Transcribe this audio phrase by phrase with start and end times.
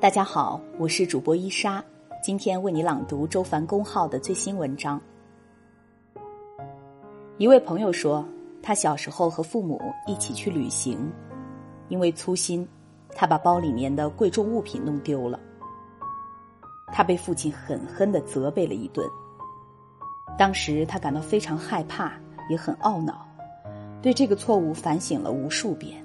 [0.00, 1.84] 大家好，我是主播伊莎，
[2.22, 4.98] 今天为你朗读周凡公号的最新文章。
[7.36, 8.24] 一位朋友说，
[8.62, 10.98] 他小时候和父母一起去旅行，
[11.88, 12.66] 因为粗心，
[13.14, 15.38] 他把包里面的贵重物品弄丢了。
[16.86, 19.06] 他被父亲狠狠的责备了一顿。
[20.38, 22.14] 当时他感到非常害怕，
[22.48, 23.28] 也很懊恼，
[24.00, 26.02] 对这个错误反省了无数遍。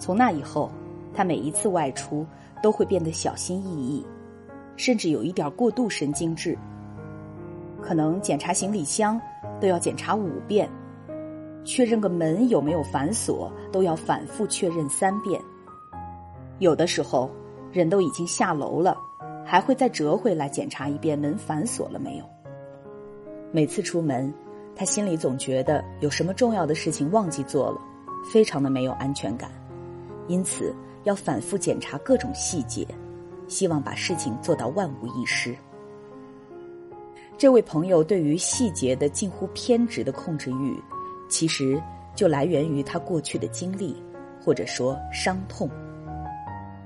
[0.00, 0.68] 从那以后。
[1.12, 2.26] 他每一次外出
[2.62, 4.06] 都会变得小心翼翼，
[4.76, 6.56] 甚至有一点过度神经质。
[7.82, 9.20] 可能检查行李箱
[9.60, 10.68] 都要检查五遍，
[11.64, 15.40] 确认个门有没有反锁都要反复确认三遍。
[16.58, 17.30] 有的时候
[17.72, 18.96] 人都已经下楼了，
[19.44, 22.24] 还会再折回来检查一遍门反锁了没有。
[23.50, 24.32] 每次出门，
[24.76, 27.80] 他心里总觉得有什么重要的事情忘记做了，
[28.30, 29.50] 非常的没有安全感，
[30.28, 30.74] 因此。
[31.04, 32.86] 要反复检查各种细节，
[33.48, 35.56] 希望把事情做到万无一失。
[37.38, 40.78] 这位朋友对于细节的近乎偏执的控制欲，
[41.28, 41.82] 其实
[42.14, 43.96] 就来源于他过去的经历，
[44.44, 45.68] 或者说伤痛。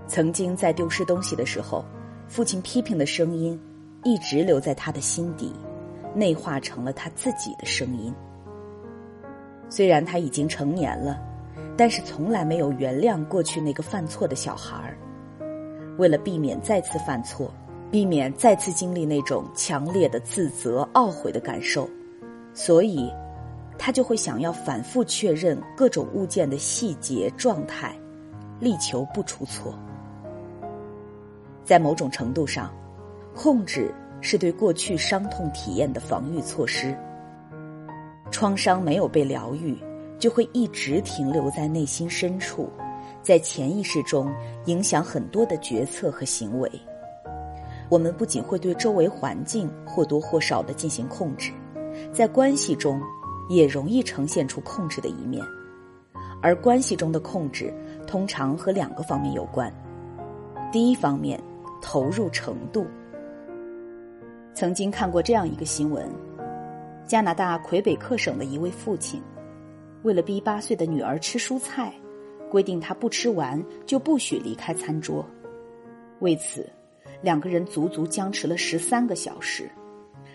[0.07, 1.85] 曾经在丢失东西的时候，
[2.29, 3.61] 父亲批评的声音
[4.05, 5.53] 一直留在他的心底，
[6.15, 8.15] 内化成了他自己的声音。
[9.69, 11.21] 虽然他已经成年了。
[11.77, 14.97] 但是从来没有原谅过去那个犯错的小孩儿。
[15.99, 17.53] 为了避免再次犯错，
[17.91, 21.89] 避免再次经历那种强烈的自责、懊悔的感受，
[22.53, 23.13] 所以，
[23.79, 27.97] 他就会想要反复确认各种物件的细节状态，
[28.59, 29.73] 力求不出错。
[31.65, 32.73] 在某种程度上，
[33.35, 36.97] 控制是对过去伤痛体验的防御措施。
[38.31, 39.77] 创伤没有被疗愈。
[40.25, 42.71] 就会一直停留在内心深处，
[43.21, 44.33] 在潜意识中
[44.65, 46.71] 影响很多的决策和行为。
[47.91, 51.53] 我们不仅会对周围环境或多或少的进行控制，
[52.11, 52.99] 在关系中
[53.51, 55.45] 也容易呈现出控制的一面。
[56.41, 57.71] 而关系中的控制
[58.07, 59.71] 通常和两个方面有关。
[60.73, 61.39] 第一方面，
[61.83, 62.87] 投入程度。
[64.55, 66.11] 曾经看过这样一个新闻：
[67.07, 69.23] 加拿大魁北克省的一位父亲。
[70.05, 71.91] 为了逼八岁的女儿吃蔬菜，
[72.51, 75.27] 规定她不吃完就不许离开餐桌。
[76.21, 76.71] 为此，
[77.23, 79.69] 两个人足足僵持了十三个小时。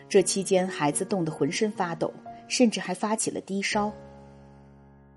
[0.10, 2.12] 这期间，孩子冻得浑身发抖，
[2.48, 3.94] 甚至还发起了低烧。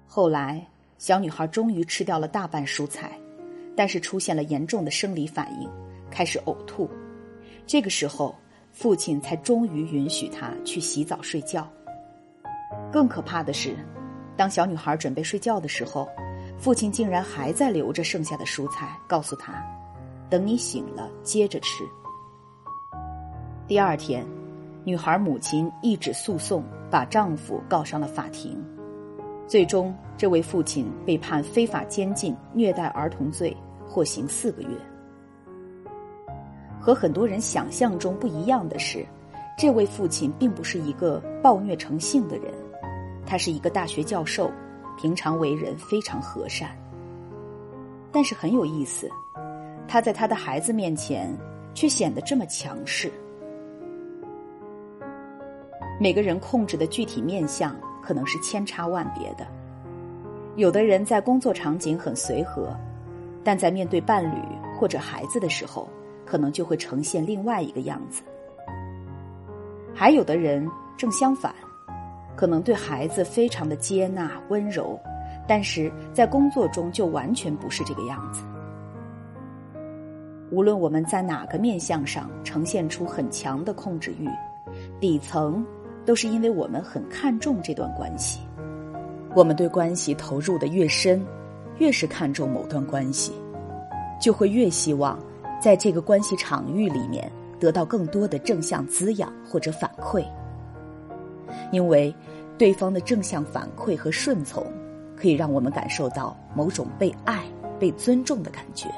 [0.06, 0.64] 后来，
[0.98, 3.10] 小女孩终于吃掉了大半蔬菜，
[3.74, 5.70] 但是出现了严重的生理反应，
[6.10, 6.86] 开始呕吐。
[7.66, 8.36] 这个时候，
[8.70, 11.66] 父亲才终于允许她去洗澡睡觉。
[12.92, 13.74] 更可怕的是。
[14.36, 16.08] 当小女孩准备睡觉的时候，
[16.58, 19.62] 父亲竟然还在留着剩下的蔬菜，告诉她
[20.30, 21.84] ：“等你醒了接着吃。”
[23.68, 24.26] 第二天，
[24.84, 28.62] 女孩母亲一纸诉讼，把丈夫告上了法庭。
[29.46, 33.54] 最终，这位父亲被判非法监禁、虐待儿童罪，
[33.86, 34.68] 获刑四个月。
[36.80, 39.06] 和很多人想象中不一样的是，
[39.58, 42.52] 这位父亲并不是一个暴虐成性的人。
[43.24, 44.50] 他是一个大学教授，
[44.98, 46.76] 平常为人非常和善。
[48.10, 49.10] 但是很有意思，
[49.88, 51.34] 他在他的孩子面前
[51.74, 53.10] 却显得这么强势。
[56.00, 59.46] 每个人控制的具体面相可能是千差万别的。
[60.56, 62.76] 有的人在工作场景很随和，
[63.42, 64.38] 但在面对伴侣
[64.78, 65.88] 或者孩子的时候，
[66.26, 68.22] 可能就会呈现另外一个样子。
[69.94, 70.68] 还有的人
[70.98, 71.54] 正相反。
[72.42, 74.98] 可能对孩子非常的接纳温柔，
[75.46, 78.42] 但是在工作中就完全不是这个样子。
[80.50, 84.28] 无论我们在哪个面相上呈现出很强的控制欲，
[84.98, 85.64] 底层
[86.04, 88.40] 都是因为我们很看重这段关系。
[89.36, 91.24] 我们对关系投入的越深，
[91.78, 93.32] 越是看重某段关系，
[94.20, 95.16] 就会越希望
[95.60, 97.30] 在这个关系场域里面
[97.60, 100.24] 得到更多的正向滋养或者反馈。
[101.70, 102.14] 因为
[102.62, 104.64] 对方的正向反馈和顺从，
[105.16, 107.42] 可以让我们感受到某种被爱、
[107.76, 108.88] 被尊重的感觉。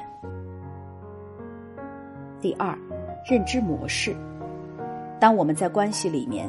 [2.39, 2.77] 第二，
[3.27, 4.15] 认知模式。
[5.19, 6.47] 当我们在关系里面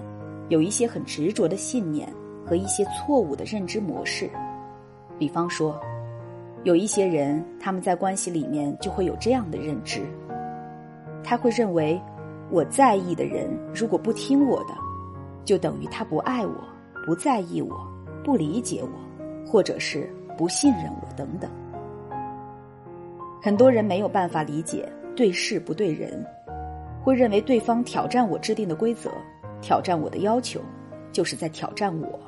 [0.50, 2.06] 有一些很执着的信念
[2.44, 4.28] 和一些错误的认知模式，
[5.18, 5.80] 比方说，
[6.64, 10.02] 有一些人他们在关系里面就会有这样的认知，
[11.24, 11.98] 他会认为
[12.50, 14.74] 我在意的人如果不听我的。
[15.46, 16.54] 就等于他不爱我，
[17.06, 17.88] 不在意我，
[18.24, 21.48] 不理解我，或者是不信任我等等。
[23.40, 26.26] 很多人没有办法理解对事不对人，
[27.00, 29.08] 会认为对方挑战我制定的规则，
[29.62, 30.60] 挑战我的要求，
[31.12, 32.18] 就是在挑战我。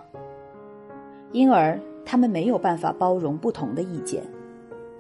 [1.33, 1.77] 因而，
[2.07, 4.23] 他们没有办法包容不同的意见，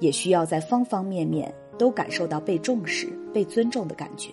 [0.00, 4.32] 也需要在方方面面都感受到被重视、被尊重的感觉。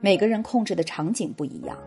[0.00, 1.78] 每个人控制的场景不一样，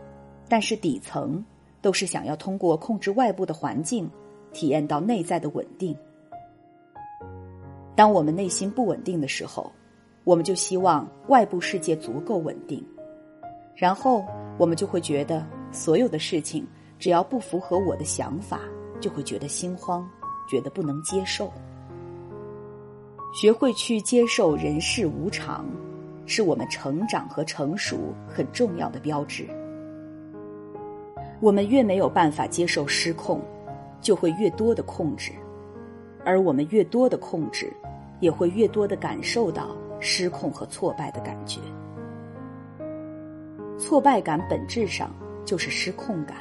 [0.50, 1.42] 但是底层
[1.80, 4.10] 都是想要通过控制外部的环境，
[4.52, 5.96] 体验到内在的稳定。
[7.94, 9.70] 当我们内心不稳定的时候，
[10.24, 12.84] 我们就希望外部世界足够稳定，
[13.76, 14.24] 然后
[14.58, 16.66] 我们就会觉得所有的事情
[16.98, 18.60] 只要不符合我的想法，
[19.00, 20.04] 就会觉得心慌，
[20.48, 21.48] 觉得不能接受。
[23.32, 25.64] 学会去接受人世无常，
[26.26, 29.46] 是我们成长和成熟很重要的标志。
[31.40, 33.40] 我们越没有办法接受失控，
[34.00, 35.32] 就会越多的控制，
[36.24, 37.72] 而我们越多的控制。
[38.20, 41.58] 也会越多的感受到失控和挫败的感觉。
[43.78, 45.10] 挫败感本质上
[45.42, 46.36] 就是失控感。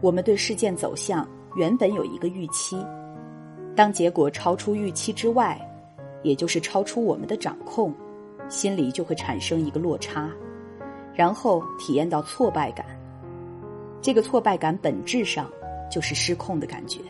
[0.00, 1.24] 我们对事件走向
[1.54, 2.84] 原本有一个预期，
[3.76, 5.56] 当结果超出预期之外，
[6.24, 7.94] 也就是超出我们的掌控，
[8.48, 10.28] 心里就会产生一个落差，
[11.14, 12.84] 然后体验到挫败感。
[14.00, 15.48] 这个挫败感本质上
[15.90, 17.00] 就是失控的感觉。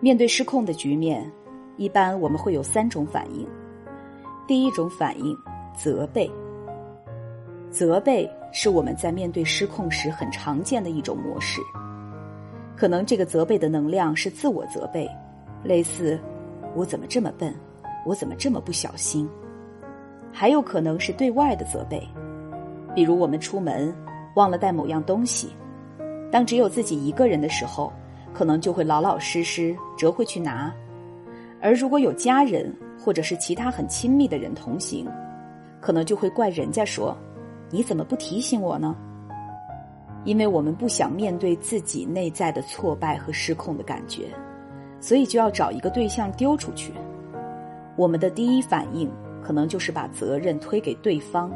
[0.00, 1.30] 面对失控的局面，
[1.76, 3.46] 一般我们会有三种反应。
[4.46, 5.36] 第一种反应，
[5.76, 6.30] 责备。
[7.70, 11.60] 责备是我们在面对失控时很常见的一种模式。
[12.76, 15.08] 可能这个责备的能量是自我责备，
[15.62, 16.18] 类似
[16.74, 17.54] “我怎么这么笨，
[18.04, 19.28] 我怎么这么不小心”。
[20.32, 22.02] 还有可能是对外的责备，
[22.94, 23.94] 比如我们出门
[24.34, 25.50] 忘了带某样东西，
[26.30, 27.92] 当只有自己一个人的时候。
[28.34, 30.72] 可能就会老老实实折回去拿，
[31.60, 35.06] 而如果有家人或者是其他很亲密的人同行，
[35.82, 37.14] 可能就会怪人家说
[37.68, 38.96] ：“你怎么不提醒我呢？”
[40.24, 44.28] 因为我们不想面对自己内在的挫败和失控的感觉，
[44.98, 46.90] 所以就要找一个对象丢出去。
[47.96, 49.10] 我们的第一反应
[49.52, 51.52] 可能就是把责任推给对方。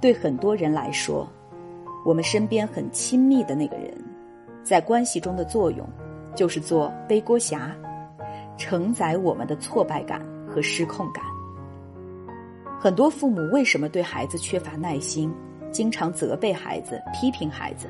[0.00, 1.24] 对很多人来说，
[2.04, 3.96] 我们身边很亲密的那个人。
[4.64, 5.88] 在关系中的作用，
[6.34, 7.70] 就是做背锅侠，
[8.58, 11.24] 承载我们的挫败感和失控感。
[12.80, 15.32] 很多父母为什么对孩子缺乏耐心，
[15.70, 17.86] 经常责备孩子、批评孩子？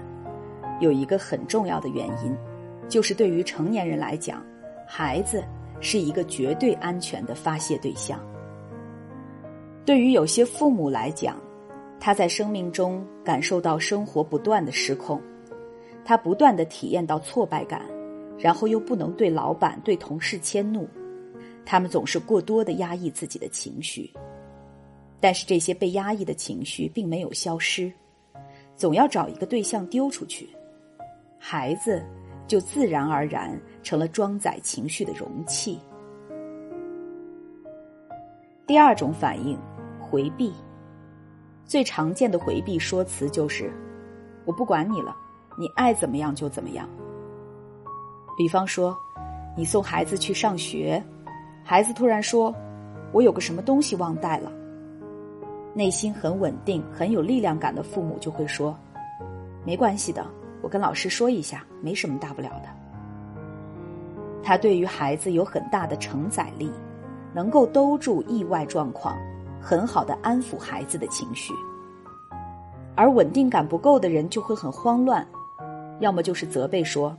[0.79, 2.37] 有一个很重要的原因，
[2.87, 4.45] 就是对于成年人来讲，
[4.87, 5.43] 孩子
[5.81, 8.21] 是一个绝对安全的发泄对象。
[9.91, 11.37] 对于有些父母来讲，
[11.99, 15.21] 他在生命中感受到生活不断的失控。
[16.05, 17.85] 他不断的体验到挫败感，
[18.39, 20.89] 然后又不能对老板、对同事迁怒，
[21.67, 24.09] 他们总是过多的压抑自己的情绪，
[25.19, 27.93] 但是这些被压抑的情绪并没有消失，
[28.77, 30.49] 总要找一个对象丢出去，
[31.37, 32.01] 孩子
[32.47, 35.81] 就自然而然成了装载情绪的容器。
[38.69, 39.59] 第二种反应，
[40.11, 40.53] 回避，
[41.65, 43.73] 最常见的回避说辞就是
[44.45, 45.17] “我不管你了”。
[45.57, 46.89] 你爱怎么样就怎么样。
[48.37, 48.97] 比方说，
[49.57, 51.03] 你送孩子去上学，
[51.63, 52.55] 孩子突然说
[53.13, 54.51] ：“我有个什么东西忘带了。”
[55.75, 58.77] 内心很稳定、很有力量感的父母就会说
[59.65, 60.27] ：“没关系的，
[60.63, 62.69] 我跟老师说一下，没什么大不了的。”
[64.43, 66.73] 他对于孩子有很大的承载力，
[67.35, 69.17] 能够兜住意外状况，
[69.61, 71.53] 很好的安抚孩子的情绪。
[72.97, 75.27] 而稳定感不够的人就会很慌乱。
[76.01, 77.17] 要么就是责备说：“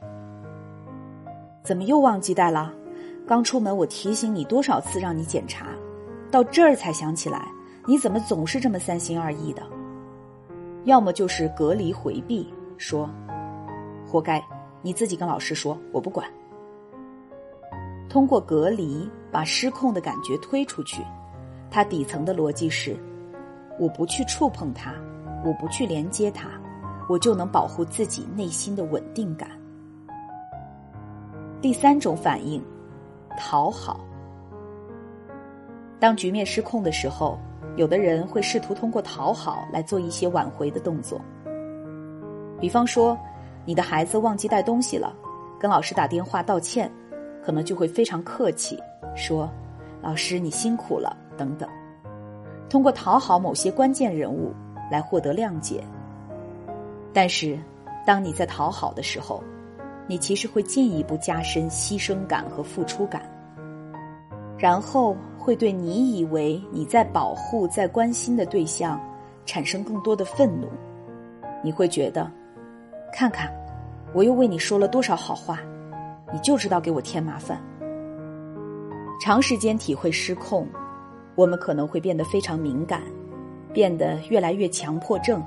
[1.63, 2.73] 怎么又忘记带了？
[3.27, 5.67] 刚出门我提醒你多少次让你检查，
[6.31, 7.47] 到这儿才想起来，
[7.85, 9.61] 你怎么总是这么三心二意的？”
[10.85, 13.07] 要么就是隔离回避，说
[14.05, 14.43] ：“活该，
[14.81, 16.27] 你自己跟老师说，我不管。”
[18.09, 21.03] 通过隔离把失控的感觉推出去，
[21.71, 22.95] 它底层的逻辑是：
[23.79, 24.93] 我不去触碰它，
[25.43, 26.49] 我不去连接它。
[27.09, 29.49] 我就能保护自己内心的稳定感。
[31.61, 32.63] 第三种反应，
[33.37, 33.99] 讨好。
[35.99, 37.37] 当局面失控的时候，
[37.75, 41.19] 有的人会试图通过讨好来做一些挽回的动作。
[42.61, 43.17] 比方说，
[43.65, 45.13] 你的孩子忘记带东西了，
[45.59, 46.89] 跟老师打电话道歉，
[47.43, 48.79] 可能就会非常客气，
[49.15, 49.49] 说
[50.01, 51.69] ：“老师你辛苦了。”等等，
[52.69, 54.53] 通过讨好某些关键人物
[54.91, 55.83] 来获得谅解。
[57.13, 57.57] 但是，
[58.05, 59.43] 当你在讨好的时候，
[60.07, 63.21] 你其实会进一步加深牺牲感和付出感，
[64.57, 68.99] 然后会对你以为你在保护、在关心的对象
[69.45, 70.67] 产生更多的愤怒。
[71.63, 72.29] 你会觉得，
[73.13, 73.51] 看看，
[74.13, 75.59] 我又为你说了多少好话，
[76.33, 77.61] 你就知道给我添麻烦。
[79.21, 80.67] 长时间体会失控，
[81.35, 83.01] 我们可能会变得非常敏感，
[83.73, 85.41] 变得越来越强迫症，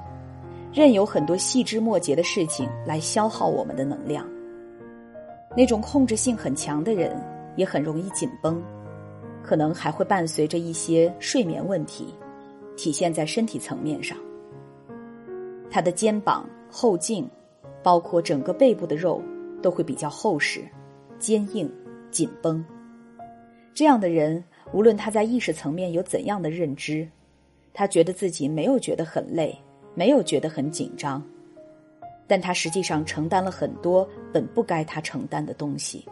[0.72, 4.26] 任由很多细枝末节的事情来消耗我们的能量。
[5.56, 7.16] 那种控制性很强的人
[7.56, 8.60] 也很容易紧绷，
[9.42, 12.12] 可能还会伴随着一些睡眠问题，
[12.76, 14.18] 体现在身体层面上。
[15.70, 17.28] 他的肩膀、后颈，
[17.82, 19.22] 包括整个背部的肉
[19.62, 20.64] 都会比较厚实、
[21.18, 21.70] 坚硬、
[22.10, 22.64] 紧绷。
[23.72, 24.42] 这样的人，
[24.74, 27.08] 无论他在意识层面有怎样的认知，
[27.72, 29.56] 他觉得自己没有觉得很累，
[29.94, 31.22] 没有觉得很紧张，
[32.26, 36.04] 但他实际上承担了很多本不该他承担的东西。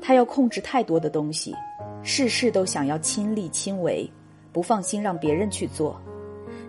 [0.00, 1.54] 他要控制太多的东西，
[2.02, 4.10] 事事都想要亲力亲为，
[4.50, 6.00] 不放心让别人去做，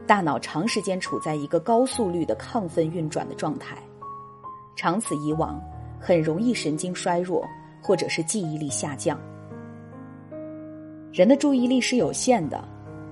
[0.05, 3.77] 大脑长时间处在一个高速率的亢奋运转的状态，
[4.75, 5.57] 长此以往，
[5.97, 7.47] 很容易神经衰弱。
[7.79, 9.17] 或者是记忆力下降。
[11.17, 12.63] 人的注意力是有限的，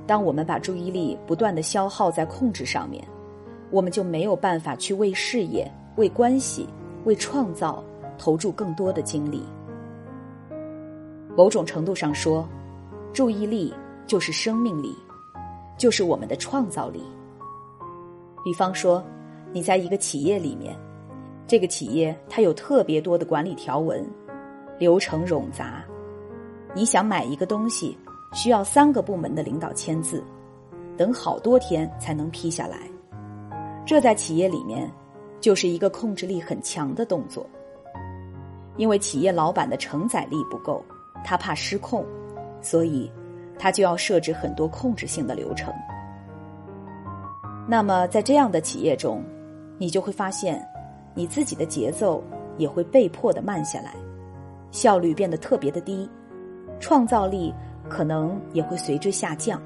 [0.05, 3.03] 当我们把注意力不断的消耗在控制上面，
[3.71, 6.69] 我们就没有办法去为事业、为关系、
[7.05, 7.83] 为创造
[8.15, 9.41] 投注更多的精力。
[11.35, 12.47] 某种程度上说，
[13.12, 13.74] 注意力
[14.05, 14.95] 就是生命力，
[15.75, 17.03] 就是我们的创造力。
[18.43, 19.03] 比方说，
[19.51, 20.77] 你在一个企业里面，
[21.47, 24.07] 这个企业它有特别多的管理条文。
[24.77, 25.83] 流程冗杂，
[26.75, 27.98] 你想买一个东西，
[28.34, 30.22] 需要三个部门的领导签字，
[30.98, 32.79] 等好多天才能批下来。
[33.86, 34.91] 这在企业里面
[35.39, 37.50] 就是一个控制力很强的动作，
[38.75, 40.84] 因为企业老板的承载力不够，
[41.24, 42.05] 他怕失控，
[42.62, 43.10] 所以
[43.58, 45.74] 他就要设置很多控制性的流程。
[47.70, 49.24] 那么在这样的企业中，
[49.77, 50.62] 你就会发现，
[51.13, 52.22] 你自己的节奏
[52.58, 53.94] 也会被迫的慢下来。
[54.72, 56.10] 效率变得特别的低，
[56.79, 57.53] 创造力
[57.89, 59.62] 可能也会随之下降。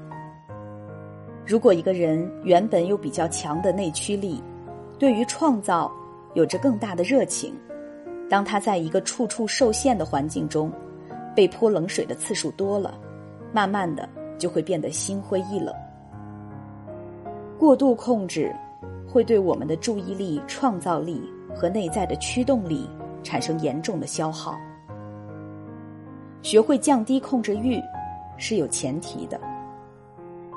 [1.46, 4.42] 如果一个人原本有比较强的内驱力，
[4.98, 5.90] 对于创造
[6.34, 7.54] 有着更大的热情，
[8.28, 10.70] 当他在一个处处受限的环境中，
[11.34, 12.94] 被泼冷水的次数多了，
[13.52, 15.74] 慢慢的就会变得心灰意冷。
[17.58, 18.54] 过度控制
[19.08, 21.20] 会对我们的注意力、创造力
[21.54, 22.88] 和内在的驱动力
[23.22, 24.56] 产生严重的消耗。
[26.42, 27.78] 学会降低控制欲，
[28.38, 29.38] 是有前提的。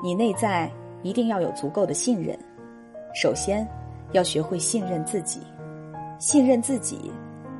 [0.02, 0.70] 你内在
[1.02, 2.38] 一定要有足够的信任。
[3.14, 3.68] 首先，
[4.12, 5.40] 要学会信任自己。
[6.18, 7.12] 信任自己，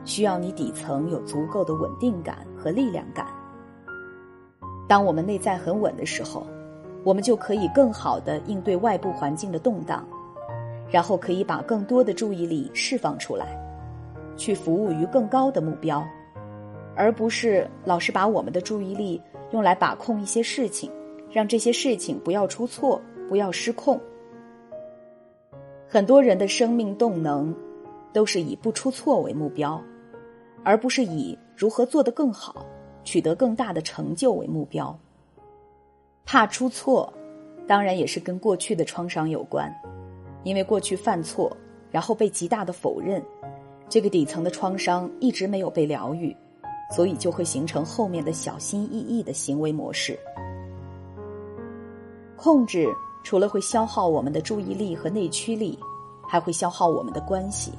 [0.06, 3.26] 需要你底层有足够的稳定感和力量感。
[4.88, 6.46] 当我们内在很稳的时候，
[7.04, 10.02] 我们就可以更好的应对外部环境的动荡，
[10.90, 13.46] 然后可以把更多的注意力释放出来，
[14.34, 16.02] 去服务于更高的目标。
[16.96, 19.20] 而不是老是把我们的注意力
[19.52, 20.90] 用来把控一些事情，
[21.32, 24.00] 让这些事情不要出错，不要失控。
[25.88, 27.54] 很多人的生命动能
[28.12, 29.80] 都是以不出错为目标，
[30.62, 32.66] 而不是以如何做得更好、
[33.04, 34.96] 取得更大的成就为目标。
[36.24, 37.12] 怕出错，
[37.66, 39.72] 当然也是跟过去的创伤有关，
[40.42, 41.54] 因为过去犯错，
[41.90, 43.22] 然后被极大的否认，
[43.88, 46.34] 这个底层的创伤一直没有被疗愈。
[46.94, 50.16] 所以就会形成后面的小心翼翼的行为模式。
[52.36, 52.86] 控制
[53.24, 55.76] 除了会消耗我们的注意力和内驱力，
[56.28, 57.72] 还会消耗我们的关系，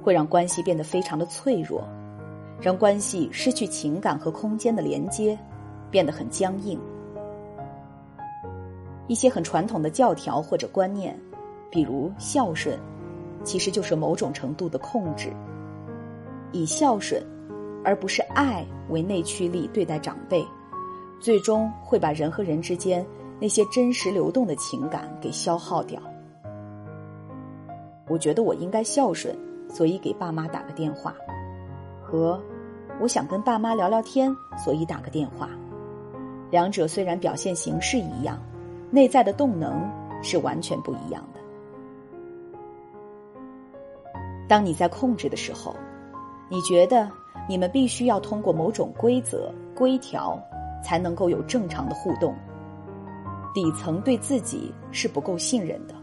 [0.00, 1.82] 会让关系变得非常的脆弱，
[2.60, 5.36] 让关系失去情感和空间的连接，
[5.90, 6.78] 变得很僵硬。
[9.08, 11.18] 一些很传统的教条或者观念，
[11.72, 12.78] 比如孝顺，
[13.42, 15.32] 其实就是某种程度的控制，
[16.52, 17.20] 以孝顺。
[17.84, 20.46] 而不是爱为内驱力对待长辈，
[21.20, 23.04] 最终会把人和人之间
[23.40, 26.00] 那些真实流动的情感给消耗掉。
[28.08, 29.36] 我觉得我应该孝顺，
[29.68, 31.12] 所以给爸妈打个电话；
[32.02, 32.40] 和
[33.00, 35.48] 我想跟爸妈聊聊天，所以打个电话。
[36.50, 38.38] 两者虽然表现形式一样，
[38.90, 39.90] 内在的动能
[40.22, 41.40] 是完全不一样的。
[44.46, 45.74] 当你在控制的时候，
[46.48, 47.10] 你觉得？
[47.48, 50.38] 你们必须要通过某种规则规条，
[50.82, 52.34] 才能够有正常的互动。
[53.54, 55.94] 底层对自己是不够信任的，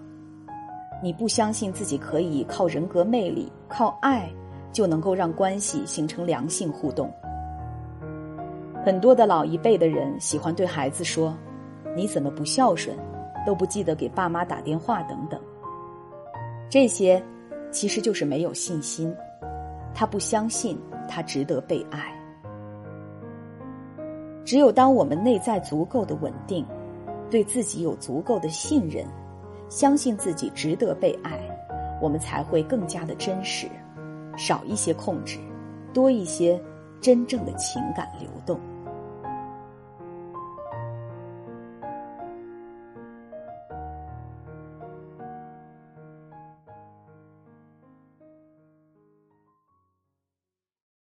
[1.02, 4.30] 你不相信自己可以靠人格魅力、靠爱
[4.72, 7.12] 就能够让关系形成良性互动。
[8.86, 11.36] 很多的老一辈的人喜欢对孩子说
[11.96, 12.96] ：“你怎么不孝顺，
[13.46, 15.40] 都不记得给爸妈打电话等等。”
[16.70, 17.22] 这些
[17.72, 19.14] 其实就是没有信心，
[19.94, 22.14] 他不相信他值得被爱。
[24.46, 26.66] 只有当我们内在足够的稳定，
[27.30, 29.06] 对自己有足够的信任。
[29.68, 31.40] 相信自己值得被爱，
[32.02, 33.68] 我们才会更加的真实，
[34.36, 35.38] 少一些控制，
[35.94, 36.60] 多一些
[37.00, 38.60] 真正的情感流动。